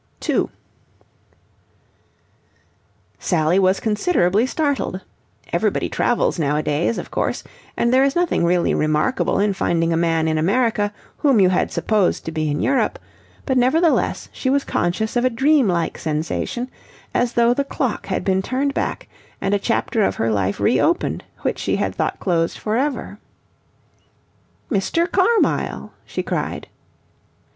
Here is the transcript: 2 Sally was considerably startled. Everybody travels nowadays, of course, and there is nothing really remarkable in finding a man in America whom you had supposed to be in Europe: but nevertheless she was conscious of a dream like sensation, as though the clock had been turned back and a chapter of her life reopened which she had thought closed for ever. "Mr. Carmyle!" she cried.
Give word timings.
2 0.21 0.49
Sally 3.19 3.59
was 3.59 3.79
considerably 3.79 4.47
startled. 4.47 5.01
Everybody 5.53 5.89
travels 5.89 6.39
nowadays, 6.39 6.97
of 6.97 7.11
course, 7.11 7.43
and 7.77 7.93
there 7.93 8.03
is 8.03 8.15
nothing 8.15 8.43
really 8.43 8.73
remarkable 8.73 9.37
in 9.39 9.53
finding 9.53 9.93
a 9.93 10.01
man 10.01 10.27
in 10.27 10.39
America 10.39 10.91
whom 11.17 11.39
you 11.39 11.49
had 11.49 11.71
supposed 11.71 12.25
to 12.25 12.31
be 12.31 12.49
in 12.49 12.63
Europe: 12.63 12.97
but 13.45 13.59
nevertheless 13.59 14.27
she 14.31 14.49
was 14.49 14.63
conscious 14.63 15.15
of 15.15 15.23
a 15.23 15.29
dream 15.29 15.67
like 15.67 15.99
sensation, 15.99 16.71
as 17.13 17.33
though 17.33 17.53
the 17.53 17.63
clock 17.63 18.07
had 18.07 18.23
been 18.23 18.41
turned 18.41 18.73
back 18.73 19.07
and 19.39 19.53
a 19.53 19.59
chapter 19.59 20.01
of 20.01 20.15
her 20.15 20.31
life 20.31 20.59
reopened 20.59 21.23
which 21.43 21.59
she 21.59 21.75
had 21.75 21.93
thought 21.93 22.19
closed 22.19 22.57
for 22.57 22.75
ever. 22.75 23.19
"Mr. 24.71 25.05
Carmyle!" 25.07 25.93
she 26.07 26.23
cried. 26.23 26.65